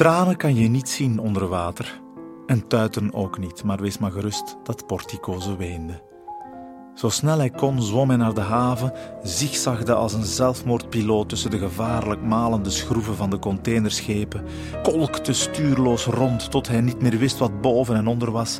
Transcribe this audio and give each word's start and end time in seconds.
Tranen 0.00 0.36
kan 0.36 0.54
je 0.54 0.68
niet 0.68 0.88
zien 0.88 1.18
onder 1.18 1.48
water. 1.48 2.00
En 2.46 2.66
tuiten 2.66 3.14
ook 3.14 3.38
niet, 3.38 3.64
maar 3.64 3.80
wees 3.80 3.98
maar 3.98 4.10
gerust 4.10 4.56
dat 4.62 4.86
Portico 4.86 5.38
ze 5.38 5.56
weende. 5.56 6.02
Zo 6.94 7.08
snel 7.08 7.38
hij 7.38 7.50
kon, 7.50 7.82
zwom 7.82 8.08
hij 8.08 8.16
naar 8.16 8.34
de 8.34 8.40
haven, 8.40 8.92
zigzagde 9.22 9.94
als 9.94 10.12
een 10.12 10.24
zelfmoordpiloot 10.24 11.28
tussen 11.28 11.50
de 11.50 11.58
gevaarlijk 11.58 12.22
malende 12.22 12.70
schroeven 12.70 13.16
van 13.16 13.30
de 13.30 13.38
containerschepen, 13.38 14.44
kolkte 14.82 15.32
stuurloos 15.32 16.04
rond 16.04 16.50
tot 16.50 16.68
hij 16.68 16.80
niet 16.80 17.02
meer 17.02 17.18
wist 17.18 17.38
wat 17.38 17.60
boven 17.60 17.96
en 17.96 18.06
onder 18.06 18.30
was, 18.30 18.58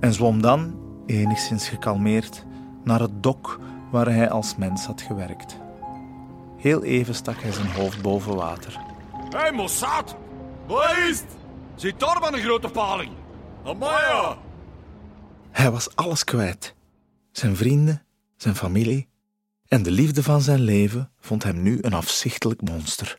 en 0.00 0.12
zwom 0.12 0.42
dan, 0.42 0.74
enigszins 1.06 1.68
gekalmeerd, 1.68 2.44
naar 2.84 3.00
het 3.00 3.22
dok 3.22 3.60
waar 3.90 4.06
hij 4.06 4.30
als 4.30 4.56
mens 4.56 4.86
had 4.86 5.00
gewerkt. 5.00 5.56
Heel 6.56 6.82
even 6.82 7.14
stak 7.14 7.42
hij 7.42 7.52
zijn 7.52 7.70
hoofd 7.70 8.02
boven 8.02 8.36
water. 8.36 8.80
Hé, 9.30 9.38
hey, 9.38 9.52
Mossad! 9.52 10.16
Wat? 10.66 11.24
Zit 11.74 12.02
een 12.02 12.40
grote 12.40 12.68
paling? 12.68 13.12
Amaya! 13.64 14.38
Hij 15.50 15.70
was 15.70 15.96
alles 15.96 16.24
kwijt. 16.24 16.74
Zijn 17.32 17.56
vrienden, 17.56 18.06
zijn 18.36 18.54
familie 18.54 19.08
en 19.68 19.82
de 19.82 19.90
liefde 19.90 20.22
van 20.22 20.40
zijn 20.40 20.60
leven 20.60 21.10
vond 21.20 21.42
hem 21.42 21.62
nu 21.62 21.78
een 21.80 21.94
afzichtelijk 21.94 22.60
monster. 22.60 23.18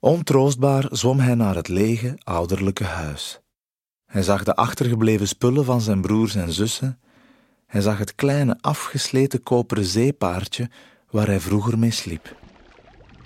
Ontroostbaar 0.00 0.86
zwom 0.90 1.18
hij 1.18 1.34
naar 1.34 1.54
het 1.54 1.68
lege, 1.68 2.18
ouderlijke 2.22 2.84
huis. 2.84 3.40
Hij 4.06 4.22
zag 4.22 4.44
de 4.44 4.54
achtergebleven 4.54 5.28
spullen 5.28 5.64
van 5.64 5.80
zijn 5.80 6.00
broers 6.00 6.34
en 6.34 6.52
zussen. 6.52 7.00
Hij 7.66 7.80
zag 7.80 7.98
het 7.98 8.14
kleine, 8.14 8.58
afgesleten 8.60 9.42
koperen 9.42 9.84
zeepaardje 9.84 10.70
waar 11.10 11.26
hij 11.26 11.40
vroeger 11.40 11.78
mee 11.78 11.90
sliep. 11.90 12.36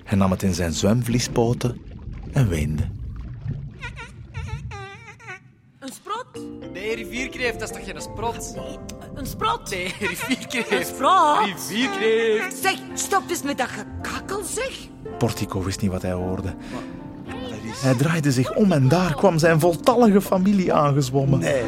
Hij 0.04 0.18
nam 0.18 0.30
het 0.30 0.42
in 0.42 0.54
zijn 0.54 0.72
zwemvliespoten 0.72 1.80
en 2.32 2.48
weende. 2.48 3.01
Rivierkreeft, 7.42 7.58
dat 7.58 7.70
is 7.70 7.76
toch 7.76 7.84
geen 7.84 8.12
sprot? 8.12 8.54
Een 9.14 9.26
sprot? 9.26 9.70
Nee, 9.70 9.94
rivierkreeft. 10.00 10.70
Een 10.70 10.84
sprot? 10.84 11.44
Rivierkreeft. 11.44 12.56
Zeg, 12.56 12.74
stop 12.94 13.22
eens 13.28 13.42
met 13.42 13.58
dat 13.58 13.68
gekakkel, 13.68 14.42
zeg. 14.44 14.78
Portico 15.18 15.62
wist 15.62 15.80
niet 15.80 15.90
wat 15.90 16.02
hij 16.02 16.12
hoorde. 16.12 16.54
Hij 17.64 17.94
draaide 17.94 18.32
zich 18.32 18.54
om 18.54 18.72
en 18.72 18.88
daar 18.88 19.14
kwam 19.14 19.38
zijn 19.38 19.60
voltallige 19.60 20.20
familie 20.20 20.72
aangezwommen. 20.72 21.38
Nee. 21.38 21.64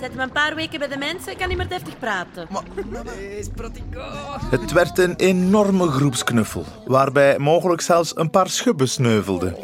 Zet 0.00 0.14
me 0.14 0.22
een 0.22 0.32
paar 0.32 0.54
weken 0.54 0.78
bij 0.78 0.88
de 0.88 0.96
mensen, 0.96 1.32
ik 1.32 1.38
kan 1.38 1.48
niet 1.48 1.56
meer 1.56 1.68
deftig 1.68 1.98
praten. 1.98 2.48
Nee, 3.04 3.42
Sprotico. 3.42 4.00
Het 4.50 4.72
werd 4.72 4.98
een 4.98 5.16
enorme 5.16 5.88
groepsknuffel, 5.88 6.64
waarbij 6.86 7.38
mogelijk 7.38 7.80
zelfs 7.80 8.16
een 8.16 8.30
paar 8.30 8.48
schubben 8.48 8.88
sneuvelden. 8.88 9.56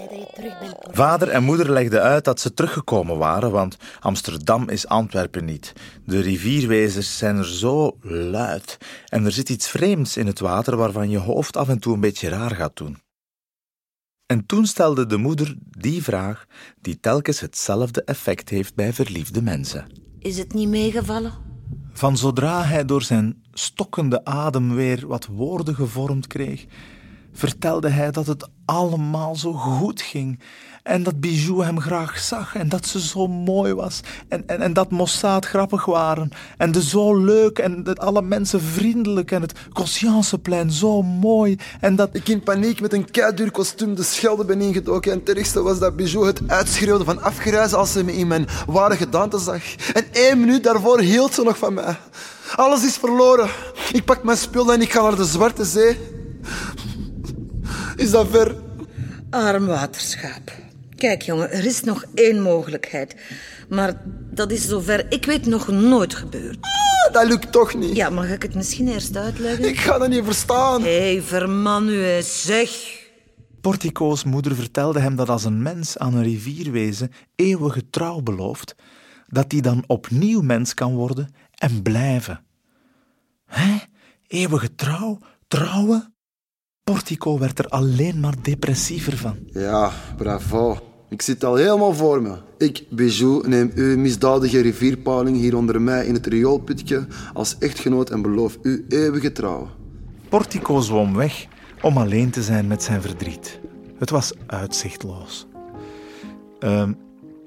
Vader 0.91 1.28
en 1.28 1.42
moeder 1.42 1.70
legden 1.70 2.03
uit 2.03 2.25
dat 2.25 2.41
ze 2.41 2.55
teruggekomen 2.55 3.19
waren, 3.19 3.50
want 3.50 3.77
Amsterdam 4.00 4.69
is 4.69 4.87
Antwerpen 4.87 5.45
niet. 5.45 5.73
De 6.05 6.20
rivierwezers 6.20 7.19
zijn 7.19 7.37
er 7.37 7.48
zo 7.48 7.97
luid 8.00 8.78
en 9.06 9.25
er 9.25 9.33
zit 9.33 9.48
iets 9.48 9.69
vreemds 9.69 10.17
in 10.17 10.27
het 10.27 10.41
water 10.41 10.77
waarvan 10.77 11.11
je 11.11 11.19
hoofd 11.19 11.56
af 11.56 11.69
en 11.69 11.78
toe 11.78 11.95
een 11.95 12.00
beetje 12.00 12.28
raar 12.28 12.50
gaat 12.50 12.77
doen. 12.77 13.03
En 14.27 14.47
toen 14.47 14.67
stelde 14.67 15.06
de 15.06 15.17
moeder 15.17 15.56
die 15.78 16.03
vraag 16.03 16.47
die 16.81 17.00
telkens 17.00 17.41
hetzelfde 17.41 18.05
effect 18.05 18.48
heeft 18.48 18.75
bij 18.75 18.92
verliefde 18.92 19.42
mensen. 19.42 19.87
Is 20.19 20.39
het 20.39 20.53
niet 20.53 20.69
meegevallen? 20.69 21.33
Van 21.92 22.17
zodra 22.17 22.62
hij 22.62 22.84
door 22.84 23.03
zijn 23.03 23.42
stokkende 23.53 24.25
adem 24.25 24.75
weer 24.75 25.06
wat 25.06 25.27
woorden 25.27 25.75
gevormd 25.75 26.27
kreeg, 26.27 26.67
vertelde 27.35 27.89
hij 27.89 28.11
dat 28.11 28.27
het 28.27 28.49
allemaal 28.65 29.37
zo 29.37 29.53
goed 29.53 30.03
ging 30.03 30.39
en 30.85 31.03
dat 31.03 31.21
Bijou 31.21 31.65
hem 31.65 31.81
graag 31.81 32.19
zag 32.19 32.56
en 32.56 32.69
dat 32.69 32.87
ze 32.87 33.00
zo 33.00 33.27
mooi 33.27 33.75
was 33.75 34.00
en, 34.28 34.43
en, 34.47 34.61
en 34.61 34.72
dat 34.72 34.91
Mossad 34.91 35.47
grappig 35.47 35.84
waren 35.84 36.31
en 36.56 36.73
de 36.73 36.83
zo 36.83 37.17
leuk 37.17 37.59
en 37.59 37.83
dat 37.83 37.99
alle 37.99 38.23
mensen 38.23 38.61
vriendelijk 38.61 39.31
en 39.31 39.41
het 39.41 39.53
Conscienceplein 39.73 40.71
zo 40.71 41.03
mooi 41.03 41.56
en 41.81 41.97
dat... 41.97 42.09
Ik 42.12 42.28
in 42.28 42.43
paniek 42.43 42.81
met 42.81 42.93
een 42.93 43.11
keiduur 43.11 43.50
kostuum 43.50 43.94
de 43.94 44.03
schelde 44.03 44.44
ben 44.44 44.61
ingedoken 44.61 45.12
en 45.12 45.19
het 45.19 45.37
ergste 45.37 45.62
was 45.62 45.78
dat 45.78 45.97
Bijou 45.97 46.27
het 46.27 46.41
uitschreeuwde 46.47 47.05
van 47.05 47.23
afgereizen 47.23 47.78
als 47.78 47.93
ze 47.93 48.05
me 48.05 48.17
in 48.17 48.27
mijn 48.27 48.47
ware 48.67 48.97
gedaante 48.97 49.39
zag. 49.39 49.62
En 49.93 50.05
één 50.12 50.41
minuut 50.41 50.65
daarvoor 50.65 51.00
hield 51.00 51.34
ze 51.34 51.43
nog 51.43 51.59
van 51.59 51.75
mij. 51.75 51.97
Alles 52.55 52.84
is 52.84 52.97
verloren. 52.97 53.49
Ik 53.93 54.05
pak 54.05 54.23
mijn 54.23 54.39
spullen 54.39 54.75
en 54.75 54.81
ik 54.81 54.93
ga 54.93 55.03
naar 55.03 55.17
de 55.17 55.25
Zwarte 55.25 55.65
Zee. 55.65 55.99
Is 57.97 58.10
dat 58.10 58.28
ver? 58.31 58.55
Arm 59.31 59.66
waterschaap. 59.66 60.53
Kijk, 60.97 61.22
jongen, 61.22 61.50
er 61.50 61.65
is 61.65 61.82
nog 61.82 62.05
één 62.15 62.43
mogelijkheid. 62.43 63.16
Maar 63.69 64.00
dat 64.31 64.50
is 64.50 64.69
zover 64.69 65.12
ik 65.12 65.25
weet 65.25 65.47
nog 65.47 65.69
nooit 65.69 66.15
gebeurd. 66.15 66.59
Ah, 66.60 67.12
dat 67.12 67.27
lukt 67.28 67.53
toch 67.53 67.75
niet. 67.75 67.97
Ja, 67.97 68.10
mag 68.10 68.31
ik 68.31 68.43
het 68.43 68.55
misschien 68.55 68.88
eerst 68.88 69.16
uitleggen? 69.16 69.69
Ik 69.69 69.78
ga 69.78 69.99
dat 69.99 70.09
niet 70.09 70.25
verstaan. 70.25 70.82
Hé, 70.82 71.12
hey, 71.12 71.22
verman 71.22 71.88
u 71.88 72.05
eens, 72.05 72.43
zeg. 72.43 72.71
Portico's 73.60 74.25
moeder 74.25 74.55
vertelde 74.55 75.00
hem 75.00 75.16
dat 75.16 75.28
als 75.28 75.44
een 75.44 75.62
mens 75.62 75.99
aan 75.99 76.15
een 76.15 76.22
rivierwezen 76.22 77.11
eeuwige 77.34 77.91
trouw 77.91 78.21
belooft, 78.21 78.75
dat 79.26 79.50
die 79.50 79.62
dan 79.62 79.84
opnieuw 79.87 80.41
mens 80.41 80.75
kan 80.75 80.94
worden 80.94 81.34
en 81.55 81.82
blijven. 81.82 82.44
Hè? 83.47 83.76
Eeuwige 84.26 84.75
trouw? 84.75 85.19
Trouwen? 85.49 86.13
Portico 86.84 87.39
werd 87.39 87.59
er 87.59 87.69
alleen 87.69 88.21
maar 88.21 88.34
depressiever 88.43 89.17
van. 89.17 89.37
Ja, 89.53 89.93
bravo. 90.17 90.78
Ik 91.09 91.22
zit 91.22 91.45
al 91.45 91.55
helemaal 91.55 91.95
voor 91.95 92.22
me. 92.22 92.37
Ik, 92.59 92.84
Bijou, 92.91 93.49
neem 93.49 93.71
uw 93.75 93.99
misdadige 93.99 94.61
rivierpaling 94.61 95.37
hier 95.37 95.56
onder 95.56 95.83
mij 95.83 96.06
in 96.06 96.15
het 96.15 96.27
rioolputje 96.27 97.06
als 97.33 97.59
echtgenoot 97.59 98.11
en 98.11 98.23
beloof 98.23 98.59
u 98.62 98.84
eeuwige 98.89 99.33
trouw. 99.33 99.69
Portico 100.28 100.81
zwom 100.81 101.15
weg 101.15 101.47
om 101.83 101.99
alleen 101.99 102.31
te 102.31 102.43
zijn 102.43 102.67
met 102.67 102.83
zijn 102.83 103.03
verdriet. 103.03 103.61
Het 103.99 104.11
was 104.11 104.33
uitzichtloos. 104.47 105.47
Uh, 106.61 106.89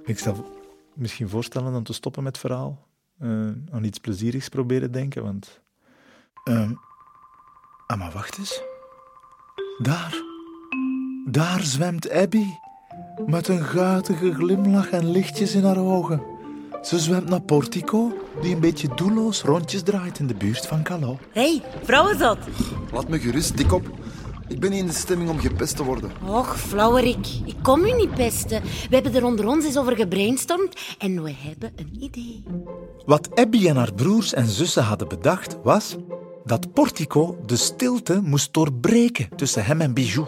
ik 0.03 0.19
zal 0.19 0.45
misschien 0.93 1.29
voorstellen 1.29 1.75
om 1.75 1.83
te 1.83 1.93
stoppen 1.93 2.23
met 2.23 2.37
het 2.37 2.45
verhaal. 2.45 2.87
Uh, 3.21 3.49
aan 3.71 3.83
iets 3.83 3.99
plezierigs 3.99 4.49
proberen 4.49 4.91
denken, 4.91 5.23
want... 5.23 5.61
Uh, 6.49 6.71
ah, 7.87 7.99
maar 7.99 8.11
wacht 8.11 8.37
eens. 8.37 8.61
Daar, 9.77 10.23
daar 11.25 11.61
zwemt 11.63 12.11
Abby, 12.11 12.45
met 13.25 13.47
een 13.47 13.63
guitige 13.63 14.33
glimlach 14.33 14.89
en 14.89 15.11
lichtjes 15.11 15.55
in 15.55 15.63
haar 15.63 15.77
ogen. 15.77 16.21
Ze 16.81 16.99
zwemt 16.99 17.29
naar 17.29 17.41
Portico, 17.41 18.13
die 18.41 18.53
een 18.53 18.59
beetje 18.59 18.89
doelloos 18.95 19.41
rondjes 19.41 19.81
draait 19.81 20.19
in 20.19 20.27
de 20.27 20.33
buurt 20.33 20.65
van 20.65 20.83
Calo. 20.83 21.17
Hé, 21.31 21.41
hey, 21.41 21.61
vrouwenzot. 21.83 22.37
Laat 22.91 23.07
me 23.07 23.19
gerust, 23.19 23.57
dikop. 23.57 23.89
Ik 24.47 24.59
ben 24.59 24.69
niet 24.69 24.79
in 24.79 24.87
de 24.87 24.93
stemming 24.93 25.29
om 25.29 25.39
gepest 25.39 25.75
te 25.75 25.83
worden. 25.83 26.11
Och, 26.27 26.59
flauwerik. 26.59 27.27
Ik 27.45 27.55
kom 27.61 27.85
u 27.85 27.93
niet 27.93 28.13
pesten. 28.13 28.61
We 28.61 28.95
hebben 28.95 29.15
er 29.15 29.25
onder 29.25 29.47
ons 29.47 29.65
eens 29.65 29.77
over 29.77 29.95
gebrainstormd 29.95 30.95
en 30.97 31.23
we 31.23 31.33
hebben 31.37 31.71
een 31.75 32.03
idee. 32.03 32.43
Wat 33.05 33.29
Abby 33.35 33.67
en 33.67 33.75
haar 33.75 33.93
broers 33.93 34.33
en 34.33 34.47
zussen 34.47 34.83
hadden 34.83 35.07
bedacht 35.07 35.57
was 35.63 35.95
dat 36.47 36.73
Portico 36.73 37.37
de 37.45 37.55
stilte 37.55 38.21
moest 38.23 38.53
doorbreken 38.53 39.29
tussen 39.35 39.65
hem 39.65 39.81
en 39.81 39.93
Bijou. 39.93 40.27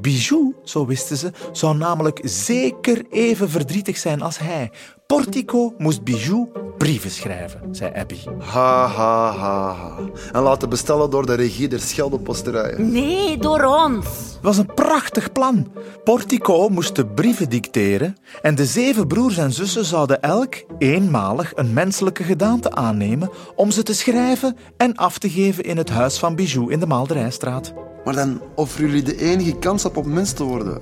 Bijou, 0.00 0.54
zo 0.64 0.86
wisten 0.86 1.16
ze, 1.16 1.32
zou 1.52 1.76
namelijk 1.76 2.20
zeker 2.22 3.04
even 3.10 3.50
verdrietig 3.50 3.96
zijn 3.96 4.22
als 4.22 4.38
hij. 4.38 4.70
Portico 5.06 5.74
moest 5.78 6.04
Bijou 6.04 6.48
brieven 6.78 7.10
schrijven, 7.10 7.60
zei 7.70 7.92
Abby. 7.94 8.16
Ha, 8.38 8.86
ha, 8.86 9.32
ha, 9.32 9.72
ha. 9.72 9.98
En 10.32 10.42
laten 10.42 10.68
bestellen 10.68 11.10
door 11.10 11.26
de 11.26 11.34
regie 11.34 11.68
der 11.68 11.80
Scheldeposterijen. 11.80 12.90
Nee, 12.90 13.38
door 13.38 13.62
ons. 13.64 14.06
Het 14.06 14.42
was 14.42 14.58
een 14.58 14.74
prachtig 14.74 15.32
plan. 15.32 15.72
Portico 16.04 16.68
moest 16.68 16.96
de 16.96 17.06
brieven 17.06 17.48
dicteren 17.48 18.16
en 18.42 18.54
de 18.54 18.66
zeven 18.66 19.06
broers 19.06 19.36
en 19.36 19.52
zussen 19.52 19.84
zouden 19.84 20.22
elk 20.22 20.54
eenmalig 20.78 21.52
een 21.54 21.72
menselijke 21.72 22.22
gedaante 22.22 22.70
aannemen 22.70 23.30
om 23.54 23.70
ze 23.70 23.82
te 23.82 23.94
schrijven 23.94 24.56
en 24.76 24.94
af 24.94 25.18
te 25.18 25.30
geven 25.30 25.64
in 25.64 25.76
het 25.76 25.90
huis 25.90 26.18
van 26.18 26.36
Bijou 26.36 26.72
in 26.72 26.80
de 26.80 26.86
Maalderijstraat. 26.86 27.72
Maar 28.04 28.14
dan 28.14 28.40
offeren 28.54 28.86
jullie 28.86 29.02
de 29.02 29.16
enige 29.20 29.58
kans 29.58 29.84
op 29.84 29.96
om 29.96 30.12
mens 30.12 30.32
te 30.32 30.44
worden. 30.44 30.78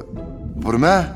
Voor 0.61 0.79
mij. 0.79 1.13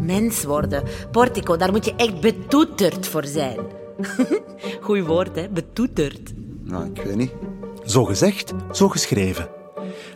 Mens 0.00 0.44
worden. 0.44 0.82
Portico, 1.10 1.56
daar 1.56 1.70
moet 1.70 1.84
je 1.84 1.94
echt 1.96 2.20
betoeterd 2.20 3.06
voor 3.06 3.24
zijn. 3.24 3.58
Goeie 4.80 5.04
woord, 5.04 5.36
hè? 5.36 5.48
Betoeterd. 5.48 6.32
Nou, 6.64 6.84
ik 6.84 7.02
weet 7.02 7.16
niet. 7.16 7.32
Zo 7.84 8.04
gezegd, 8.04 8.52
zo 8.72 8.88
geschreven. 8.88 9.48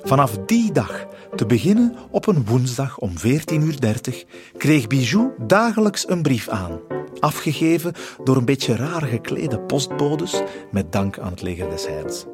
Vanaf 0.02 0.38
die 0.46 0.72
dag, 0.72 1.06
te 1.34 1.46
beginnen 1.46 1.96
op 2.10 2.26
een 2.26 2.44
woensdag 2.44 2.98
om 2.98 3.10
14.30 3.10 3.24
uur, 3.52 4.24
kreeg 4.56 4.86
Bijou 4.86 5.30
dagelijks 5.46 6.08
een 6.08 6.22
brief 6.22 6.48
aan. 6.48 6.80
Afgegeven 7.20 7.92
door 8.24 8.36
een 8.36 8.44
beetje 8.44 8.76
raar 8.76 9.02
geklede 9.02 9.60
postbodes 9.60 10.42
met 10.70 10.92
dank 10.92 11.18
aan 11.18 11.30
het 11.30 11.42
leger 11.42 11.70
des 11.70 11.86
Heids. 11.86 12.24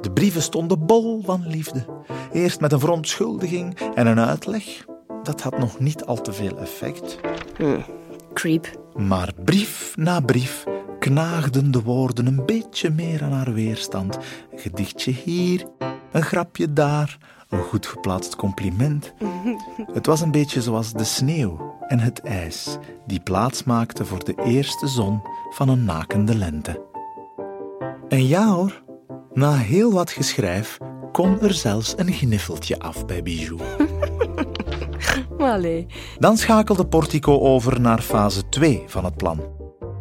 De 0.00 0.10
brieven 0.10 0.42
stonden 0.42 0.86
bol 0.86 1.22
van 1.24 1.46
liefde. 1.46 1.84
Eerst 2.32 2.60
met 2.60 2.72
een 2.72 2.80
verontschuldiging 2.80 3.78
en 3.94 4.06
een 4.06 4.20
uitleg. 4.20 4.84
Dat 5.24 5.42
had 5.42 5.58
nog 5.58 5.78
niet 5.78 6.04
al 6.04 6.20
te 6.20 6.32
veel 6.32 6.58
effect. 6.58 7.18
Creep. 8.32 8.80
Maar 8.96 9.32
brief 9.44 9.92
na 9.96 10.20
brief 10.20 10.64
knaagden 10.98 11.70
de 11.70 11.82
woorden 11.82 12.26
een 12.26 12.42
beetje 12.46 12.90
meer 12.90 13.22
aan 13.22 13.32
haar 13.32 13.52
weerstand. 13.52 14.18
Een 14.52 14.58
gedichtje 14.58 15.10
hier, 15.10 15.66
een 16.12 16.22
grapje 16.22 16.72
daar, 16.72 17.18
een 17.48 17.62
goed 17.62 17.86
geplaatst 17.86 18.36
compliment. 18.36 19.12
Het 19.92 20.06
was 20.06 20.20
een 20.20 20.30
beetje 20.30 20.62
zoals 20.62 20.92
de 20.92 21.04
sneeuw 21.04 21.74
en 21.88 21.98
het 21.98 22.20
ijs 22.20 22.78
die 23.06 23.20
plaats 23.20 23.64
maakten 23.64 24.06
voor 24.06 24.24
de 24.24 24.34
eerste 24.44 24.86
zon 24.86 25.22
van 25.50 25.68
een 25.68 25.84
nakende 25.84 26.36
lente. 26.36 26.82
En 28.08 28.26
ja 28.26 28.54
hoor, 28.54 28.82
na 29.32 29.52
heel 29.52 29.92
wat 29.92 30.10
geschrijf 30.10 30.78
kon 31.12 31.40
er 31.40 31.54
zelfs 31.54 31.94
een 31.96 32.12
gniffeltje 32.12 32.78
af 32.78 33.06
bij 33.06 33.22
Bijou. 33.22 33.60
Allee. 35.50 35.86
Dan 36.18 36.36
schakelde 36.36 36.86
Portico 36.86 37.40
over 37.40 37.80
naar 37.80 38.00
fase 38.00 38.48
2 38.48 38.82
van 38.86 39.04
het 39.04 39.16
plan. 39.16 39.40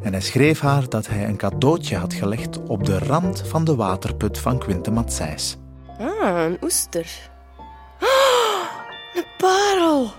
En 0.02 0.12
hij 0.12 0.22
schreef 0.22 0.60
haar 0.60 0.90
dat 0.90 1.08
hij 1.08 1.28
een 1.28 1.38
cadeautje 1.38 1.96
had 1.96 2.14
gelegd 2.14 2.60
op 2.68 2.86
de 2.86 3.00
rand 3.00 3.44
van 3.48 3.64
de 3.64 3.76
waterput 3.76 4.38
van 4.38 4.58
Quinte 4.58 4.92
Matsijs. 4.92 5.58
Ah, 6.00 6.44
een 6.44 6.58
oester. 6.64 7.32
Ah, 8.00 8.70
een 9.14 9.26
parel. 9.38 10.12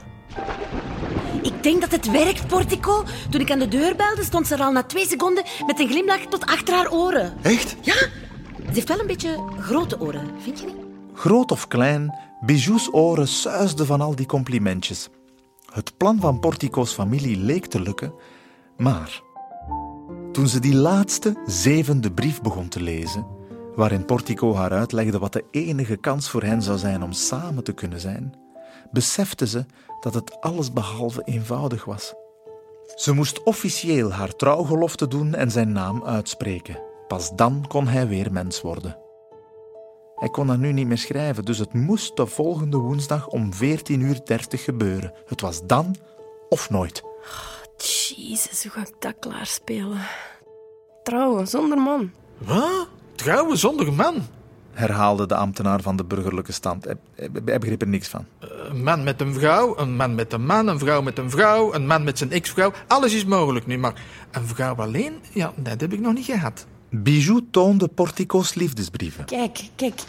Ik 1.43 1.63
denk 1.63 1.81
dat 1.81 1.91
het 1.91 2.11
werkt, 2.11 2.47
Portico. 2.47 3.05
Toen 3.31 3.41
ik 3.41 3.51
aan 3.51 3.59
de 3.59 3.69
deur 3.69 3.97
belde, 3.97 4.25
stond 4.25 4.47
ze 4.47 4.55
er 4.55 4.61
al 4.61 4.73
na 4.73 4.83
twee 4.83 5.07
seconden 5.07 5.45
met 5.67 5.81
een 5.81 5.89
glimlach 5.89 6.27
tot 6.29 6.47
achter 6.47 6.75
haar 6.75 6.93
oren. 6.93 7.35
Echt? 7.43 7.77
Ja, 7.81 7.95
ze 7.95 8.73
heeft 8.73 8.89
wel 8.89 9.01
een 9.01 9.07
beetje 9.07 9.45
grote 9.59 10.01
oren, 10.01 10.31
vind 10.43 10.61
je 10.61 10.67
niet? 10.67 10.84
Groot 11.15 11.53
of 11.53 11.69
klein, 11.69 12.19
Bijou's 12.41 12.89
oren 12.93 13.29
suisden 13.29 13.87
van 13.87 14.01
al 14.01 14.15
die 14.15 14.27
complimentjes. 14.27 15.09
Het 15.73 15.97
plan 15.97 16.21
van 16.21 16.41
Portico's 16.41 16.93
familie 16.93 17.37
leek 17.37 17.67
te 17.67 17.81
lukken, 17.81 18.13
maar 18.77 19.23
toen 20.33 20.49
ze 20.49 20.61
die 20.61 20.75
laatste, 20.75 21.37
zevende 21.47 22.13
brief 22.13 22.43
begon 22.43 22.69
te 22.69 22.83
lezen, 22.83 23.27
waarin 23.75 24.05
Portico 24.05 24.55
haar 24.55 24.73
uitlegde 24.73 25.19
wat 25.19 25.33
de 25.33 25.45
enige 25.51 25.97
kans 25.97 26.31
voor 26.31 26.43
hen 26.43 26.63
zou 26.63 26.79
zijn 26.79 27.03
om 27.03 27.13
samen 27.13 27.65
te 27.65 27.73
kunnen 27.73 28.01
zijn, 28.01 28.35
besefte 28.91 29.47
ze 29.47 29.67
dat 30.01 30.15
het 30.15 30.41
allesbehalve 30.41 31.23
eenvoudig 31.25 31.85
was. 31.85 32.15
Ze 32.95 33.13
moest 33.13 33.43
officieel 33.43 34.13
haar 34.13 34.37
trouwgelofte 34.37 35.09
doen 35.09 35.35
en 35.35 35.51
zijn 35.51 35.73
naam 35.73 36.05
uitspreken. 36.05 36.79
Pas 37.09 37.37
dan 37.37 37.65
kon 37.69 37.87
hij 37.87 38.09
weer 38.09 38.33
mens 38.33 38.61
worden. 38.61 39.04
Hij 40.25 40.33
kon 40.33 40.47
dat 40.47 40.59
nu 40.59 40.73
niet 40.73 40.87
meer 40.87 40.99
schrijven, 40.99 41.45
dus 41.45 41.59
het 41.59 41.73
moest 41.73 42.17
de 42.17 42.27
volgende 42.27 42.77
woensdag 42.77 43.27
om 43.27 43.51
14.30 43.53 43.59
uur 43.89 44.21
gebeuren. 44.49 45.13
Het 45.27 45.41
was 45.41 45.67
dan 45.67 45.97
of 46.49 46.71
nooit. 46.71 47.03
Jezus, 48.17 48.63
hoe 48.63 48.73
ga 48.73 48.81
ik 48.81 48.95
dat 48.99 49.15
klaarspelen? 49.21 49.99
Trouwen, 51.03 51.47
zonder 51.49 51.79
man. 51.79 52.11
Wat? 52.39 52.89
Trouwen 53.15 53.59
zonder 53.59 53.93
man? 53.93 54.15
herhaalde 54.73 55.27
de 55.27 55.35
ambtenaar 55.35 55.81
van 55.83 55.97
de 55.97 56.05
burgerlijke 56.05 56.53
stand. 56.53 56.85
Hij, 56.85 56.97
hij- 57.15 57.29
hij 57.45 57.59
begreep 57.59 57.81
er 57.83 57.89
niks 57.89 58.09
van. 58.09 58.27
Een 58.69 58.83
man 58.83 59.05
met 59.05 59.21
een 59.21 59.35
vrouw, 59.35 59.79
een 59.79 59.97
man 59.97 60.15
met 60.15 60.33
een 60.33 60.47
man, 60.47 60.67
een 60.69 60.79
vrouw 60.79 61.03
met 61.03 61.19
een 61.19 61.31
vrouw, 61.31 61.75
een 61.75 61.87
man 61.87 62.05
met 62.05 62.19
zijn 62.19 62.31
ex-vrouw. 62.33 62.73
Alles 62.87 63.15
is 63.15 63.25
mogelijk 63.25 63.67
nu, 63.67 63.79
maar 63.79 64.03
een 64.31 64.47
vrouw 64.47 64.75
alleen, 64.75 65.15
ja, 65.33 65.53
dat 65.57 65.81
heb 65.81 65.93
ik 65.93 66.01
nog 66.01 66.15
niet 66.15 66.25
gehad. 66.25 66.67
Bijou 67.03 67.47
toonde 67.51 67.89
Portico's 67.89 68.55
liefdesbrieven. 68.55 69.25
Kijk, 69.25 69.61
kijk, 69.77 70.01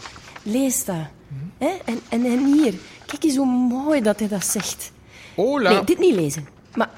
lees 0.42 0.84
dat. 0.84 0.96
Hè? 1.58 1.68
En, 1.84 1.98
en, 2.08 2.24
en 2.24 2.44
hier, 2.44 2.74
kijk 3.06 3.24
eens 3.24 3.36
hoe 3.36 3.46
mooi 3.46 4.00
dat 4.00 4.18
hij 4.18 4.28
dat 4.28 4.44
zegt. 4.44 4.92
Hola. 5.34 5.70
Nee, 5.70 5.84
dit 5.84 5.98
niet 5.98 6.14
lezen. 6.14 6.48
Maar 6.74 6.90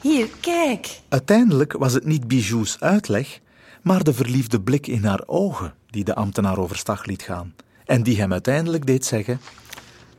hier, 0.00 0.28
kijk. 0.40 1.00
Uiteindelijk 1.08 1.72
was 1.72 1.92
het 1.92 2.04
niet 2.04 2.28
Bijou's 2.28 2.76
uitleg, 2.80 3.40
maar 3.82 4.04
de 4.04 4.14
verliefde 4.14 4.60
blik 4.60 4.86
in 4.86 5.04
haar 5.04 5.22
ogen 5.26 5.74
die 5.86 6.04
de 6.04 6.14
ambtenaar 6.14 6.58
overstag 6.58 7.04
liet 7.04 7.22
gaan. 7.22 7.54
En 7.84 8.02
die 8.02 8.20
hem 8.20 8.32
uiteindelijk 8.32 8.86
deed 8.86 9.04
zeggen: 9.04 9.40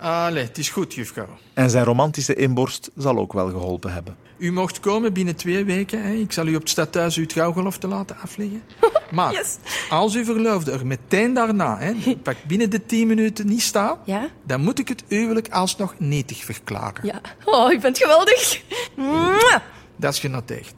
Allee, 0.02 0.44
het 0.44 0.58
is 0.58 0.70
goed, 0.70 0.94
juffrouw. 0.94 1.28
En 1.54 1.70
zijn 1.70 1.84
romantische 1.86 2.36
inborst 2.36 2.90
zal 2.96 3.18
ook 3.18 3.34
wel 3.34 3.50
geholpen 3.50 3.94
hebben. 3.94 4.16
U 4.38 4.52
mocht 4.52 4.80
komen 4.80 5.14
binnen 5.14 5.36
twee 5.36 5.66
weken. 5.66 6.04
Hè. 6.04 6.12
Ik 6.14 6.32
zal 6.32 6.48
u 6.48 6.56
op 6.56 6.62
het 6.62 6.70
stadhuis 6.70 7.16
uw 7.18 7.26
trouwgelofte 7.26 7.88
laten 7.88 8.18
afleggen. 8.24 8.64
Maar 9.12 9.32
Yes. 9.34 9.58
als 9.90 10.16
uw 10.16 10.24
verloofde 10.24 10.72
er 10.72 10.86
meteen 10.88 11.34
daarna, 11.34 11.78
hè, 11.80 12.16
pak 12.24 12.36
binnen 12.48 12.70
de 12.70 12.86
tien 12.86 13.08
minuten 13.08 13.48
niet 13.48 13.62
staat, 13.62 13.98
Ja? 14.06 14.28
dan 14.46 14.62
moet 14.62 14.80
ik 14.80 14.88
het 14.88 15.04
huwelijk 15.08 15.50
alsnog 15.50 15.96
nietig 15.98 16.44
verklaren. 16.46 17.06
Ja. 17.06 17.22
Oh, 17.46 17.72
ik 17.72 17.80
ben 17.82 17.96
geweldig. 17.96 18.62
Mwah! 18.96 19.56
Dat 19.96 20.14
is 20.14 20.20
genoteerd. 20.20 20.74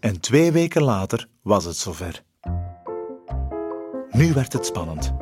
En 0.00 0.20
twee 0.20 0.52
weken 0.52 0.82
later 0.82 1.28
was 1.42 1.64
het 1.64 1.76
zover. 1.76 2.22
Nu 4.10 4.32
werd 4.32 4.52
het 4.52 4.66
spannend. 4.66 5.12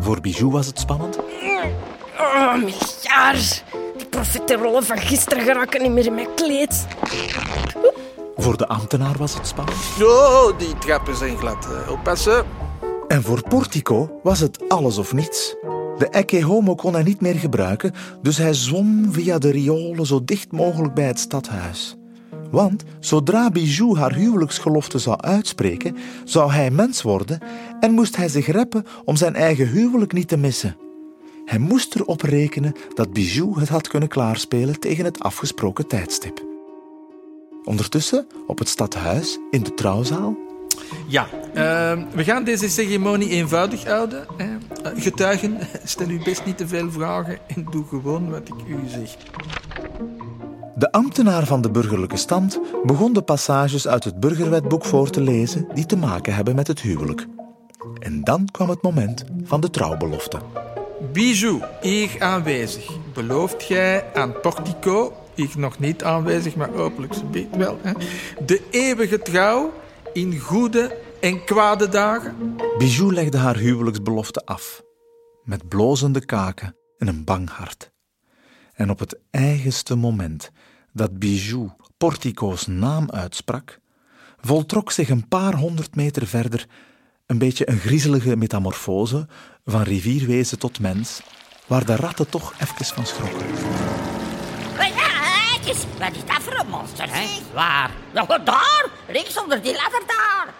Voor 0.00 0.20
Bijou 0.20 0.50
was 0.50 0.66
het 0.66 0.78
spannend. 0.78 1.18
Oh, 2.18 2.54
miljard. 2.54 3.64
Die 3.96 4.06
profiterollen 4.06 4.84
van 4.84 4.98
gisteren 4.98 5.44
geraken 5.44 5.82
niet 5.82 5.92
meer 5.92 6.06
in 6.06 6.14
mijn 6.14 6.34
kleed. 6.34 6.86
Voor 8.36 8.56
de 8.56 8.68
ambtenaar 8.68 9.14
was 9.18 9.34
het 9.34 9.46
spannend. 9.46 9.76
Oh, 10.02 10.58
die 10.58 10.78
trappen 10.78 11.16
zijn 11.16 11.36
glad. 11.38 11.64
eh, 11.86 11.92
Oppassen. 11.92 12.44
En 13.08 13.22
voor 13.22 13.48
Portico 13.48 14.20
was 14.22 14.40
het 14.40 14.68
alles 14.68 14.98
of 14.98 15.12
niets. 15.12 15.54
De 15.98 16.08
Ecce 16.08 16.42
Homo 16.44 16.74
kon 16.74 16.92
hij 16.92 17.02
niet 17.02 17.20
meer 17.20 17.34
gebruiken, 17.34 17.92
dus 18.22 18.36
hij 18.38 18.54
zwom 18.54 19.12
via 19.12 19.38
de 19.38 19.50
riolen 19.50 20.06
zo 20.06 20.24
dicht 20.24 20.52
mogelijk 20.52 20.94
bij 20.94 21.04
het 21.06 21.18
stadhuis. 21.18 21.96
Want 22.50 22.84
zodra 23.00 23.50
Bijou 23.50 23.98
haar 23.98 24.14
huwelijksgelofte 24.14 24.98
zou 24.98 25.20
uitspreken, 25.20 25.96
zou 26.24 26.52
hij 26.52 26.70
mens 26.70 27.02
worden 27.02 27.38
en 27.80 27.92
moest 27.92 28.16
hij 28.16 28.28
zich 28.28 28.46
reppen 28.46 28.86
om 29.04 29.16
zijn 29.16 29.34
eigen 29.34 29.68
huwelijk 29.68 30.12
niet 30.12 30.28
te 30.28 30.36
missen. 30.36 30.76
Hij 31.46 31.58
moest 31.58 31.94
erop 31.94 32.20
rekenen 32.20 32.74
dat 32.94 33.12
Bijou 33.12 33.60
het 33.60 33.68
had 33.68 33.88
kunnen 33.88 34.08
klaarspelen 34.08 34.80
tegen 34.80 35.04
het 35.04 35.20
afgesproken 35.20 35.86
tijdstip. 35.86 36.44
Ondertussen, 37.64 38.26
op 38.46 38.58
het 38.58 38.68
stadhuis, 38.68 39.38
in 39.50 39.62
de 39.62 39.74
trouwzaal, 39.74 40.36
Ja, 41.06 41.26
ehm, 41.54 42.04
we 42.14 42.24
gaan 42.24 42.44
deze 42.44 42.68
ceremonie 42.68 43.28
eenvoudig 43.28 43.84
houden. 43.84 44.26
Hè. 44.36 44.44
Eh, 44.44 45.02
getuigen, 45.02 45.58
stel 45.84 46.08
u 46.08 46.22
best 46.24 46.44
niet 46.44 46.58
te 46.58 46.68
veel 46.68 46.90
vragen 46.90 47.38
en 47.46 47.66
doe 47.70 47.84
gewoon 47.84 48.30
wat 48.30 48.48
ik 48.48 48.68
u 48.68 48.78
zeg. 48.88 49.16
De 50.74 50.92
ambtenaar 50.92 51.46
van 51.46 51.60
de 51.60 51.70
burgerlijke 51.70 52.16
stand 52.16 52.60
begon 52.84 53.12
de 53.12 53.22
passages 53.22 53.88
uit 53.88 54.04
het 54.04 54.20
burgerwetboek 54.20 54.84
voor 54.84 55.10
te 55.10 55.20
lezen 55.20 55.66
die 55.74 55.86
te 55.86 55.96
maken 55.96 56.34
hebben 56.34 56.54
met 56.54 56.66
het 56.66 56.80
huwelijk. 56.80 57.26
En 57.98 58.24
dan 58.24 58.48
kwam 58.50 58.68
het 58.68 58.82
moment 58.82 59.24
van 59.44 59.60
de 59.60 59.70
trouwbelofte. 59.70 60.38
Bijou, 61.00 61.62
hier 61.80 62.16
aanwezig. 62.18 63.12
Belooft 63.12 63.62
gij 63.62 64.14
aan 64.14 64.40
Portico, 64.40 65.12
hier 65.34 65.52
nog 65.56 65.78
niet 65.78 66.04
aanwezig, 66.04 66.56
maar 66.56 66.70
hopelijk 66.70 67.14
ze 67.14 67.48
wel, 67.56 67.78
hè, 67.82 67.92
de 68.44 68.68
eeuwige 68.70 69.18
trouw 69.18 69.72
in 70.12 70.38
goede 70.38 71.00
en 71.20 71.44
kwade 71.44 71.88
dagen? 71.88 72.56
Bijou 72.78 73.12
legde 73.12 73.38
haar 73.38 73.56
huwelijksbelofte 73.56 74.44
af, 74.44 74.82
met 75.44 75.68
blozende 75.68 76.24
kaken 76.24 76.76
en 76.98 77.08
een 77.08 77.24
bang 77.24 77.50
hart. 77.50 77.92
En 78.72 78.90
op 78.90 78.98
het 78.98 79.18
eigenste 79.30 79.94
moment 79.94 80.50
dat 80.92 81.18
Bijou 81.18 81.70
Portico's 81.96 82.66
naam 82.66 83.10
uitsprak, 83.10 83.78
voltrok 84.40 84.90
zich 84.90 85.08
een 85.08 85.28
paar 85.28 85.54
honderd 85.54 85.94
meter 85.96 86.26
verder 86.26 86.66
een 87.26 87.38
beetje 87.38 87.68
een 87.70 87.78
griezelige 87.78 88.36
metamorfose 88.36 89.26
van 89.64 89.82
rivierwezen 89.82 90.58
tot 90.58 90.80
mens, 90.80 91.20
waar 91.66 91.84
de 91.84 91.96
ratten 91.96 92.28
toch 92.28 92.52
even 92.60 92.84
van 92.84 93.06
schrokken. 93.06 93.46
Wat 95.98 96.10
is 96.10 96.24
dat 96.26 96.42
voor 96.42 96.58
een 96.58 96.68
monster, 96.68 97.06
hè? 97.08 97.26
Waar? 97.54 97.90
Ja, 98.12 98.38
daar! 98.38 98.86
Links 99.08 99.42
onder 99.42 99.62
die 99.62 99.72
ladder 99.72 100.02
daar! 100.06 100.54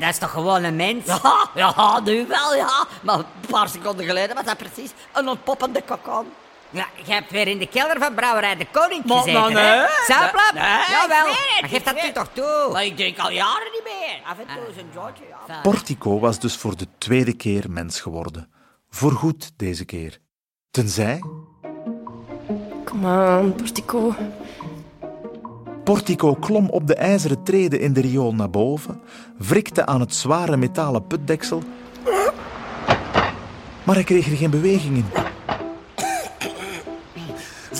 Dat 0.00 0.08
is 0.08 0.18
toch 0.18 0.30
gewoon 0.30 0.64
een 0.64 0.76
mens? 0.76 1.06
Ja, 1.06 1.48
ja, 1.54 2.00
nu 2.04 2.26
wel, 2.26 2.54
ja. 2.54 2.86
Maar 3.02 3.18
een 3.18 3.24
paar 3.50 3.68
seconden 3.68 4.06
geleden 4.06 4.36
was 4.36 4.44
dat 4.44 4.56
precies 4.56 4.90
een 5.12 5.28
ontpoppende 5.28 5.82
kokon. 5.82 6.26
Ja, 6.70 6.86
je 7.04 7.12
hebt 7.12 7.30
weer 7.30 7.48
in 7.48 7.58
de 7.58 7.66
kelder 7.66 7.98
van 7.98 8.14
Brouwerij 8.14 8.56
de 8.56 8.66
Koning 8.72 9.04
Maar, 9.04 9.16
gezeten, 9.16 9.40
nou, 9.40 9.52
hè? 9.54 9.76
nee. 9.76 9.86
Zuiplap? 10.06 10.52
Nee, 10.54 10.62
Jawel. 10.62 11.26
Maar 11.60 11.70
geef 11.70 11.82
dat 11.82 12.02
nu 12.02 12.12
toch 12.12 12.28
toe? 12.32 12.68
Maar 12.72 12.84
ik 12.84 12.96
drink 12.96 13.18
al 13.18 13.30
jaren 13.30 13.70
niet 13.72 13.82
meer. 13.84 14.20
Af 14.24 14.38
en 14.38 14.46
toe 14.54 14.74
is 14.74 14.76
een 14.82 14.88
jointje, 14.94 15.24
ja. 15.48 15.60
Portico 15.60 16.18
was 16.18 16.38
dus 16.38 16.56
voor 16.56 16.76
de 16.76 16.86
tweede 16.98 17.32
keer 17.32 17.70
mens 17.70 18.00
geworden. 18.00 18.50
Voorgoed 18.90 19.52
deze 19.56 19.84
keer. 19.84 20.18
Tenzij 20.70 21.22
Kom 22.84 23.06
aan, 23.06 23.54
Portico. 23.54 24.14
Portico 25.84 26.34
klom 26.34 26.68
op 26.68 26.86
de 26.86 26.94
ijzeren 26.94 27.42
treden 27.42 27.80
in 27.80 27.92
de 27.92 28.00
riool 28.00 28.34
naar 28.34 28.50
boven, 28.50 29.00
wrikte 29.38 29.86
aan 29.86 30.00
het 30.00 30.14
zware 30.14 30.56
metalen 30.56 31.06
putdeksel, 31.06 31.62
maar 33.82 33.94
hij 33.94 34.04
kreeg 34.04 34.26
er 34.26 34.36
geen 34.36 34.50
beweging 34.50 34.96
in. 34.96 35.06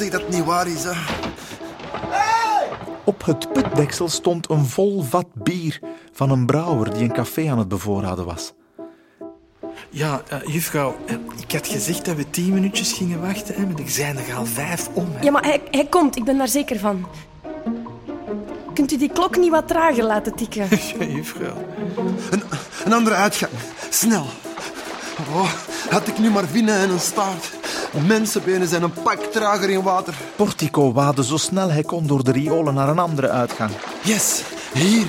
Zeg 0.00 0.10
dat 0.10 0.20
het 0.20 0.30
niet 0.30 0.44
waar 0.44 0.66
is, 0.66 0.84
hè. 0.84 0.92
Op 3.04 3.24
het 3.24 3.52
putdeksel 3.52 4.08
stond 4.08 4.50
een 4.50 4.64
vol 4.64 5.02
vat 5.02 5.26
bier 5.34 5.80
van 6.12 6.30
een 6.30 6.46
brouwer 6.46 6.92
die 6.92 7.02
een 7.02 7.12
café 7.12 7.50
aan 7.50 7.58
het 7.58 7.68
bevoorraden 7.68 8.24
was. 8.24 8.52
Ja, 9.90 10.22
eh, 10.28 10.38
juffrouw, 10.46 10.96
eh, 11.06 11.14
ik 11.46 11.52
had 11.52 11.66
gezegd 11.66 12.04
dat 12.04 12.16
we 12.16 12.30
tien 12.30 12.52
minuutjes 12.52 12.92
gingen 12.92 13.20
wachten, 13.20 13.54
hè, 13.54 13.66
maar 13.66 13.80
er 13.80 13.90
zijn 13.90 14.18
er 14.18 14.34
al 14.34 14.46
vijf 14.46 14.88
om. 14.92 15.08
Hè. 15.12 15.24
Ja, 15.24 15.30
maar 15.30 15.44
hij, 15.44 15.60
hij 15.70 15.86
komt, 15.86 16.16
ik 16.16 16.24
ben 16.24 16.38
daar 16.38 16.48
zeker 16.48 16.78
van. 16.78 17.06
Kunt 18.74 18.92
u 18.92 18.96
die 18.96 19.12
klok 19.12 19.36
niet 19.36 19.50
wat 19.50 19.68
trager 19.68 20.04
laten 20.04 20.34
tikken? 20.34 20.68
Ja, 20.98 21.04
juffrouw. 21.04 21.56
Een, 22.30 22.42
een 22.84 22.92
andere 22.92 23.16
uitgang. 23.16 23.52
Snel. 23.90 24.26
Oh, 25.32 25.52
had 25.90 26.08
ik 26.08 26.18
nu 26.18 26.30
maar 26.30 26.46
vinnen 26.46 26.74
en 26.74 26.90
een 26.90 27.00
staart. 27.00 27.59
Mensenbenen 28.06 28.68
zijn 28.68 28.82
een 28.82 28.92
pak 29.02 29.18
trager 29.22 29.70
in 29.70 29.82
water. 29.82 30.14
Portico 30.36 30.92
waadde 30.92 31.24
zo 31.24 31.36
snel 31.36 31.70
hij 31.70 31.82
kon 31.82 32.06
door 32.06 32.24
de 32.24 32.32
riolen 32.32 32.74
naar 32.74 32.88
een 32.88 32.98
andere 32.98 33.28
uitgang. 33.28 33.70
Yes, 34.02 34.42
hier. 34.72 35.06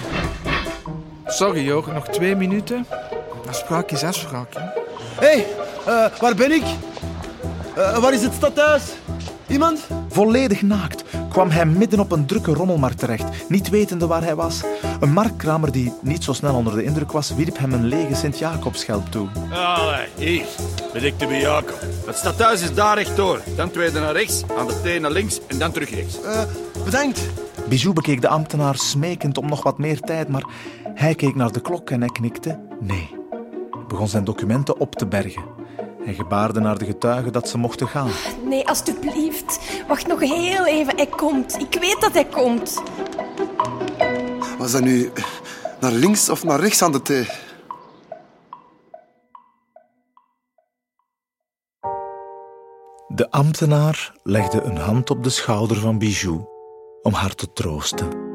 Sorry, 1.25 1.63
Joren, 1.63 1.93
nog 1.93 2.07
twee 2.07 2.35
minuten. 2.35 2.85
Afspraak 3.47 3.91
is 3.91 4.03
afspraak, 4.03 4.53
hè. 4.53 4.61
Hé, 5.25 5.27
hey, 5.27 5.47
eh, 5.85 6.19
waar 6.19 6.35
ben 6.35 6.51
ik? 6.51 6.63
Eh, 7.75 7.97
waar 7.97 8.13
is 8.13 8.21
het 8.21 8.33
stadhuis? 8.33 8.83
Iemand? 9.47 9.79
Volledig 10.09 10.61
naakt 10.61 11.03
kwam 11.31 11.49
hij 11.49 11.65
midden 11.65 11.99
op 11.99 12.11
een 12.11 12.25
drukke 12.25 12.53
rommelmarkt 12.53 12.97
terecht, 12.97 13.49
niet 13.49 13.69
wetende 13.69 14.07
waar 14.07 14.23
hij 14.23 14.35
was. 14.35 14.61
Een 14.99 15.13
marktkramer 15.13 15.71
die 15.71 15.93
niet 16.01 16.23
zo 16.23 16.33
snel 16.33 16.55
onder 16.55 16.75
de 16.75 16.83
indruk 16.83 17.11
was, 17.11 17.35
wierp 17.35 17.57
hem 17.57 17.73
een 17.73 17.85
lege 17.85 18.15
Sint-Jacobsschelp 18.15 19.11
toe. 19.11 19.27
Allee, 19.51 20.07
hier 20.15 20.45
ben 20.93 21.03
ik 21.03 21.19
de 21.19 21.27
bij 21.27 21.39
Jacob. 21.39 21.79
Het 22.05 22.15
stadhuis 22.15 22.61
is 22.61 22.73
daar 22.73 22.97
rechtdoor. 22.97 23.41
Dan 23.55 23.71
tweede 23.71 23.99
naar 23.99 24.13
rechts, 24.13 24.43
aan 24.57 24.67
de 24.67 24.81
thee 24.81 24.99
naar 24.99 25.11
links 25.11 25.39
en 25.47 25.59
dan 25.59 25.71
terug 25.71 25.89
rechts. 25.89 26.21
Eh, 26.21 26.41
bedankt. 26.83 27.29
Bijou 27.67 27.93
bekeek 27.93 28.21
de 28.21 28.27
ambtenaar 28.27 28.75
smekend 28.75 29.37
om 29.37 29.49
nog 29.49 29.63
wat 29.63 29.77
meer 29.77 29.99
tijd, 29.99 30.27
maar 30.27 30.45
hij 30.93 31.15
keek 31.15 31.35
naar 31.35 31.51
de 31.51 31.61
klok 31.61 31.89
en 31.89 31.99
hij 31.99 32.09
knikte 32.09 32.59
nee. 32.79 33.09
Begon 33.87 34.07
zijn 34.07 34.23
documenten 34.23 34.79
op 34.79 34.95
te 34.95 35.05
bergen. 35.05 35.60
Hij 36.03 36.13
gebaarde 36.13 36.59
naar 36.59 36.77
de 36.77 36.85
getuigen 36.85 37.33
dat 37.33 37.49
ze 37.49 37.57
mochten 37.57 37.87
gaan. 37.87 38.11
Nee, 38.43 38.67
alstublieft. 38.67 39.83
Wacht 39.87 40.07
nog 40.07 40.19
heel 40.19 40.65
even. 40.65 40.95
Hij 40.95 41.07
komt. 41.07 41.59
Ik 41.59 41.79
weet 41.79 42.01
dat 42.01 42.13
hij 42.13 42.25
komt. 42.25 42.83
Was 44.57 44.71
dat 44.71 44.81
nu 44.81 45.11
naar 45.79 45.91
links 45.91 46.29
of 46.29 46.43
naar 46.43 46.59
rechts 46.59 46.81
aan 46.81 46.91
de 46.91 47.01
thee? 47.01 47.27
De 53.07 53.31
ambtenaar 53.31 54.13
legde 54.23 54.61
een 54.61 54.77
hand 54.77 55.09
op 55.09 55.23
de 55.23 55.29
schouder 55.29 55.77
van 55.77 55.97
Bijou 55.97 56.45
om 57.01 57.13
haar 57.13 57.35
te 57.35 57.53
troosten. 57.53 58.30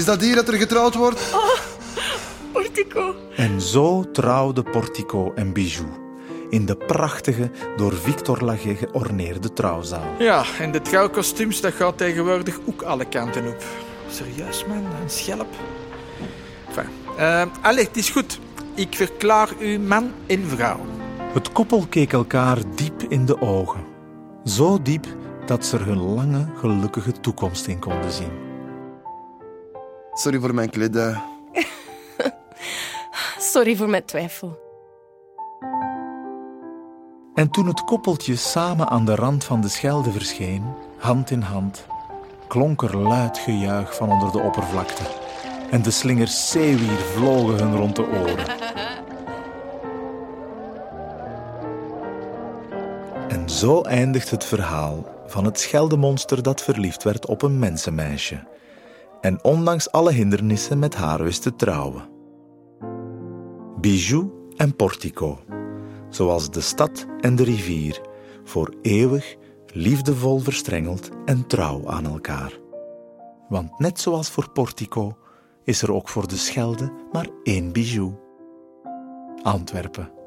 Is 0.00 0.06
dat 0.06 0.20
hier 0.20 0.34
dat 0.34 0.48
er 0.48 0.54
getrouwd 0.54 0.94
wordt? 0.94 1.20
Portico. 2.52 3.14
En 3.36 3.60
zo 3.60 4.10
trouwden 4.10 4.64
Portico 4.64 5.32
en 5.34 5.52
Bijou 5.52 5.86
in 6.50 6.66
de 6.66 6.76
prachtige, 6.76 7.50
door 7.76 7.92
Victor 7.92 8.44
Laget 8.44 8.78
georneerde 8.78 9.52
trouwzaal. 9.52 10.14
Ja, 10.18 10.44
en 10.58 10.72
de 10.72 10.80
trouwkostuums, 10.80 11.60
dat 11.60 11.72
gaat 11.72 11.98
tegenwoordig 11.98 12.58
ook 12.64 12.82
alle 12.82 13.04
kanten 13.04 13.46
op. 13.46 13.62
Serieus, 14.08 14.64
man, 14.66 14.76
een 14.76 15.10
schelp. 15.10 15.54
Enfin, 16.68 16.90
eh, 17.16 17.42
allee, 17.60 17.84
het 17.84 17.96
is 17.96 18.10
goed. 18.10 18.38
Ik 18.74 18.94
verklaar 18.94 19.48
u 19.58 19.78
man 19.78 20.12
en 20.26 20.48
vrouw. 20.48 20.80
Het 21.32 21.52
koppel 21.52 21.86
keek 21.88 22.12
elkaar 22.12 22.58
diep 22.74 23.02
in 23.08 23.26
de 23.26 23.40
ogen. 23.40 23.84
Zo 24.44 24.82
diep 24.82 25.06
dat 25.46 25.64
ze 25.66 25.76
er 25.76 25.86
hun 25.86 26.14
lange, 26.14 26.46
gelukkige 26.56 27.12
toekomst 27.20 27.66
in 27.66 27.78
konden 27.78 28.12
zien. 28.12 28.49
Sorry 30.14 30.40
voor 30.40 30.54
mijn 30.54 30.70
kledij. 30.70 31.22
Sorry 33.52 33.76
voor 33.76 33.88
mijn 33.88 34.04
twijfel. 34.04 34.58
En 37.34 37.50
toen 37.50 37.66
het 37.66 37.84
koppeltje 37.84 38.36
samen 38.36 38.88
aan 38.88 39.04
de 39.04 39.14
rand 39.14 39.44
van 39.44 39.60
de 39.60 39.68
Schelde 39.68 40.10
verscheen, 40.10 40.64
hand 40.98 41.30
in 41.30 41.40
hand, 41.40 41.86
klonk 42.48 42.82
er 42.82 42.96
luid 42.96 43.38
gejuich 43.38 43.94
van 43.96 44.10
onder 44.10 44.32
de 44.32 44.38
oppervlakte. 44.38 45.02
En 45.70 45.82
de 45.82 45.90
slingers 45.90 46.50
zeewier 46.50 46.98
vlogen 46.98 47.58
hun 47.58 47.76
rond 47.76 47.96
de 47.96 48.06
oren. 48.06 48.46
En 53.28 53.50
zo 53.50 53.82
eindigt 53.82 54.30
het 54.30 54.44
verhaal 54.44 55.04
van 55.26 55.44
het 55.44 55.60
Scheldemonster 55.60 56.42
dat 56.42 56.62
verliefd 56.62 57.02
werd 57.02 57.26
op 57.26 57.42
een 57.42 57.58
mensenmeisje. 57.58 58.40
En 59.20 59.44
ondanks 59.44 59.92
alle 59.92 60.12
hindernissen 60.12 60.78
met 60.78 60.94
haar 60.94 61.22
wist 61.22 61.42
te 61.42 61.56
trouwen. 61.56 62.08
Bijou 63.80 64.30
en 64.56 64.76
Portico 64.76 65.38
zoals 66.10 66.50
de 66.50 66.60
stad 66.60 67.06
en 67.20 67.36
de 67.36 67.44
rivier, 67.44 68.00
voor 68.44 68.74
eeuwig, 68.82 69.36
liefdevol 69.66 70.38
verstrengeld 70.38 71.08
en 71.24 71.46
trouw 71.46 71.88
aan 71.88 72.04
elkaar. 72.04 72.58
Want 73.48 73.78
net 73.78 74.00
zoals 74.00 74.30
voor 74.30 74.50
Portico 74.50 75.16
is 75.64 75.82
er 75.82 75.92
ook 75.92 76.08
voor 76.08 76.28
de 76.28 76.36
Schelde 76.36 76.92
maar 77.12 77.28
één 77.42 77.72
bijou. 77.72 78.12
Antwerpen. 79.42 80.19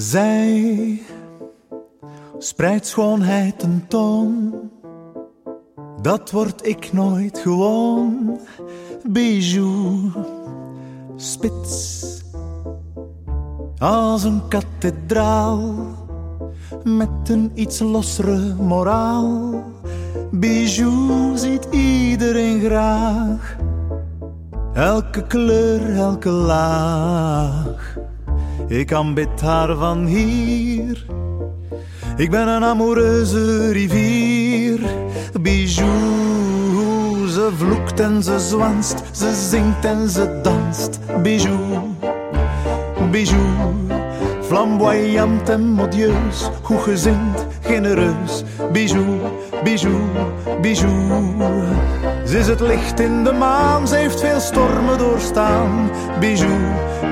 Zij 0.00 1.02
spreidt 2.38 2.86
schoonheid 2.86 3.58
tentoon, 3.58 4.54
dat 6.02 6.30
word 6.30 6.66
ik 6.66 6.92
nooit 6.92 7.38
gewoon. 7.38 8.38
Bijou, 9.08 10.10
spits, 11.16 12.04
als 13.78 14.24
een 14.24 14.48
kathedraal, 14.48 15.74
met 16.84 17.28
een 17.28 17.50
iets 17.54 17.78
lossere 17.78 18.54
moraal. 18.54 19.64
Bijou 20.30 21.36
ziet 21.38 21.66
iedereen 21.70 22.60
graag, 22.60 23.56
elke 24.72 25.26
kleur, 25.26 25.96
elke 25.96 26.30
laag. 26.30 27.69
Ik 28.70 28.92
aanbid 28.92 29.40
haar 29.40 29.76
van 29.76 30.06
hier. 30.06 31.06
Ik 32.16 32.30
ben 32.30 32.48
een 32.48 32.64
amoureuze 32.64 33.72
rivier. 33.72 34.80
Bijou, 35.40 37.28
ze 37.28 37.50
vloekt 37.56 38.00
en 38.00 38.22
ze 38.22 38.38
zwanst. 38.38 39.02
Ze 39.12 39.48
zingt 39.48 39.84
en 39.84 40.08
ze 40.08 40.40
danst. 40.42 41.00
Bijou, 41.22 41.58
bijou. 43.10 43.74
Flamboyant 44.42 45.48
en 45.48 45.68
modieus. 45.68 46.50
Goed 46.62 46.82
gezind, 46.82 47.46
genereus. 47.60 48.42
Bijou, 48.72 49.06
bijou, 49.64 50.00
bijou. 50.60 51.64
Ze 52.26 52.38
is 52.38 52.46
het 52.46 52.60
licht 52.60 53.00
in 53.00 53.24
de 53.24 53.32
maan. 53.32 53.88
Ze 53.88 53.94
heeft 53.94 54.20
veel 54.20 54.40
stormen 54.40 54.98
doorstaan. 54.98 55.90
Bijou, 56.20 56.58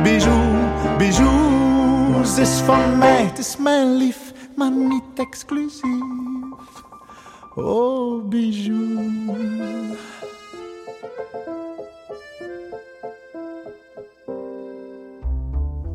bijou, 0.03 0.41
bijou. 0.99 1.48
Ze 2.35 2.41
is 2.41 2.61
van 2.61 2.99
mij, 2.99 3.25
het 3.25 3.39
is 3.39 3.57
mijn 3.57 3.97
lief, 3.97 4.33
maar 4.57 4.71
niet 4.71 5.03
exclusief. 5.15 6.03
Oh, 7.55 8.29
bijou. 8.29 9.97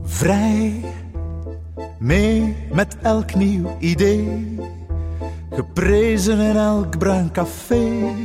Vrij, 0.04 0.82
mee 2.00 2.56
met 2.72 2.98
elk 3.02 3.36
nieuw 3.36 3.78
idee. 3.80 4.60
Geprezen 5.52 6.40
in 6.40 6.56
elk 6.56 6.98
bruin 6.98 7.32
café. 7.32 8.16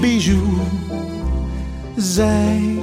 Bijou, 0.00 0.42
zij 1.96 2.78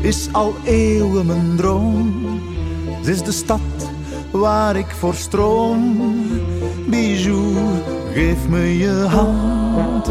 is 0.00 0.28
al 0.32 0.54
eeuwen 0.64 1.26
mijn 1.26 1.56
droom. 1.56 2.13
Ze 3.04 3.10
is 3.10 3.22
de 3.22 3.32
stad 3.32 3.60
waar 4.30 4.76
ik 4.76 4.86
voor 4.98 5.14
stroom. 5.14 5.96
Bijou, 6.86 7.54
geef 8.14 8.48
me 8.48 8.78
je 8.78 9.06
hand. 9.08 10.10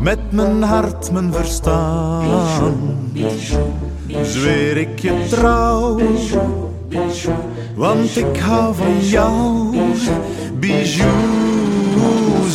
met 0.00 0.32
mijn 0.32 0.62
hart, 0.62 1.12
mijn 1.12 1.32
verstaan. 1.32 2.24
Zweer 4.22 4.76
ik 4.76 4.98
je 4.98 5.26
trouw, 5.28 6.00
want 7.74 8.16
ik 8.16 8.36
hou 8.36 8.74
van 8.74 9.00
jou. 9.00 9.76
Bijou, 10.58 11.18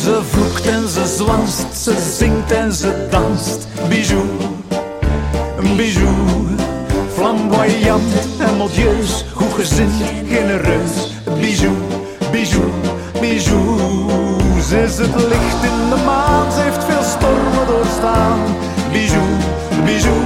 ze 0.02 0.20
vloekt 0.22 0.66
en 0.66 0.88
ze 0.88 1.06
zwanst, 1.16 1.76
ze 1.76 2.14
zingt 2.16 2.52
en 2.52 2.72
ze 2.72 3.06
danst. 3.10 3.66
Bijou, 3.88 4.24
bijou, 5.76 6.14
flamboyant 7.14 8.12
en 8.38 8.56
modieus, 8.56 9.05
goed 9.56 9.64
gezind, 9.64 9.92
genereus. 10.28 11.12
Bijou, 11.24 11.76
bijou, 12.30 12.64
bijou. 13.20 14.60
Ze 14.68 14.82
is 14.82 14.98
het 14.98 15.14
licht 15.14 15.62
in 15.62 15.88
de 15.88 16.02
maan, 16.04 16.52
ze 16.52 16.60
heeft 16.60 16.84
veel 16.84 17.02
stormen 17.02 17.66
doorstaan. 17.66 18.38
Bijou, 18.92 19.24
bijou, 19.84 20.20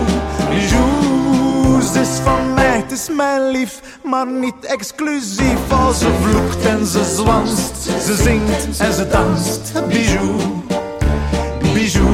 bijou. 0.48 1.82
Ze 1.92 2.00
is 2.00 2.18
van 2.22 2.54
mij, 2.54 2.76
het 2.76 2.92
is 2.92 3.08
mijn 3.16 3.50
lief, 3.50 3.80
maar 4.04 4.26
niet 4.26 4.64
exclusief. 4.64 5.72
Als 5.86 5.98
ze 5.98 6.08
vloekt 6.22 6.66
en 6.66 6.86
ze 6.86 7.04
zwanst, 7.04 7.82
ze 8.04 8.14
zingt 8.14 8.78
en 8.78 8.92
ze 8.92 9.08
danst. 9.08 9.72
Bijou, 9.88 10.36
bijou. 11.72 12.08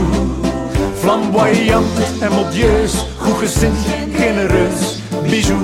Flamboyant 0.99 1.99
en 2.21 2.33
modieus, 2.33 3.07
goed 3.19 3.39
gezind, 3.39 3.77
genereus. 4.15 5.01
Bijou, 5.23 5.59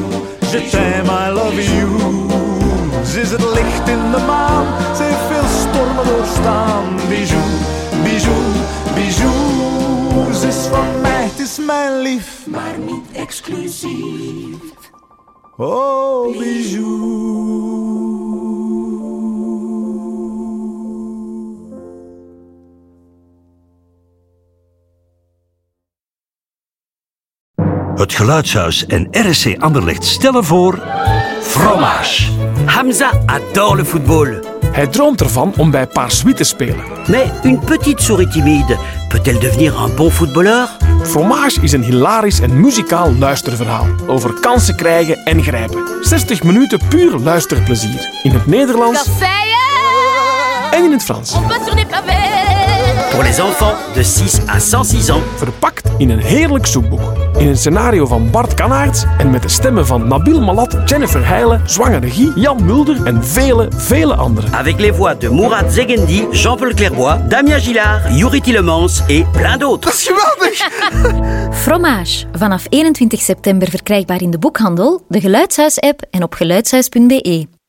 je 0.53 0.71
t'aime, 0.71 1.09
I 1.09 1.31
love 1.31 1.63
you. 1.63 1.89
Ze 3.05 3.21
is 3.21 3.31
het 3.31 3.45
licht 3.55 3.89
in 3.89 4.11
de 4.11 4.23
maan, 4.27 4.67
ze 4.97 5.03
heeft 5.03 5.27
veel 5.31 5.49
stormen 5.61 6.07
doorstaan. 6.07 6.97
Bijou, 7.09 7.43
bijou, 8.03 8.43
bijou. 8.95 10.35
Ze 10.35 10.47
is 10.47 10.67
van 10.67 11.01
mij, 11.01 11.25
het 11.25 11.39
is 11.39 11.59
mijn 11.67 11.99
lief, 11.99 12.47
maar 12.47 12.79
niet 12.79 13.13
exclusief. 13.13 14.57
Oh, 15.57 16.39
bijou. 16.39 17.42
Het 28.13 28.21
Geluidshuis 28.21 28.87
en 28.87 29.09
RSC 29.11 29.57
Anderlecht 29.59 30.05
stellen 30.05 30.45
voor... 30.45 30.83
Fromage. 31.41 32.23
Hamza 32.65 33.11
adore 33.27 33.77
le 33.77 33.85
football. 33.85 34.43
Hij 34.73 34.87
droomt 34.87 35.21
ervan 35.21 35.53
om 35.57 35.71
bij 35.71 35.87
Paarswie 35.87 36.35
te 36.35 36.45
spelen. 36.45 36.85
Mais 37.09 37.31
une 37.43 37.59
petite 37.59 38.03
souris 38.03 38.33
timide 38.33 38.79
peut-elle 39.09 39.39
devenir 39.39 39.83
un 39.83 39.95
bon 39.95 40.11
footballeur 40.11 40.69
Fromage 41.03 41.61
is 41.61 41.73
een 41.73 41.83
hilarisch 41.83 42.41
en 42.41 42.61
muzikaal 42.61 43.13
luisterverhaal 43.15 43.87
over 44.07 44.41
kansen 44.41 44.77
krijgen 44.77 45.17
en 45.25 45.43
grijpen. 45.43 45.85
60 46.01 46.43
minuten 46.43 46.81
puur 46.89 47.19
luisterplezier. 47.19 48.09
In 48.23 48.33
het 48.33 48.47
Nederlands 48.47 49.09
en 50.71 50.85
in 50.85 50.93
het 50.93 51.03
Frans. 51.03 51.33
Pour 53.11 53.23
les 53.23 53.39
enfants 53.39 53.95
de 53.95 54.03
6 54.03 54.39
à 54.49 54.59
106 54.59 55.11
ans. 55.11 55.23
Verpakt 55.37 55.91
in 55.99 56.11
een 56.11 56.23
heerlijk 56.23 56.67
zoekboek. 56.67 57.22
In 57.43 57.49
een 57.49 57.57
scenario 57.57 58.07
van 58.07 58.31
Bart 58.31 58.55
Kanaerts 58.55 59.05
en 59.19 59.31
met 59.31 59.43
de 59.43 59.49
stemmen 59.49 59.87
van 59.87 60.09
Nabil 60.09 60.41
Malat, 60.41 60.77
Jennifer 60.85 61.27
Heijlen, 61.27 61.61
Zwangere 61.65 62.11
Guy, 62.11 62.33
Jan 62.35 62.65
Mulder 62.65 63.07
en 63.07 63.25
vele, 63.25 63.69
vele 63.77 64.15
anderen. 64.15 64.53
Avec 64.53 64.81
les 64.81 64.97
voix 64.97 65.19
de 65.19 65.31
Mourad 65.31 65.73
Zegendi, 65.73 66.27
Jean-Paul 66.31 66.75
Clairbois, 66.75 67.17
Damien 67.29 67.61
Gillard, 67.61 68.17
Yuri 68.17 68.41
Tielemans 68.41 69.03
et 69.07 69.25
plein 69.33 69.59
d'autres. 69.59 70.11
Fromage. 71.63 72.25
Vanaf 72.33 72.67
21 72.69 73.21
september 73.21 73.71
verkrijgbaar 73.71 74.23
in 74.23 74.31
de 74.31 74.39
boekhandel, 74.39 75.05
de 75.09 75.21
Geluidshuis-app 75.21 76.03
en 76.11 76.23
op 76.23 76.35
geluidshuis.be. 76.35 77.62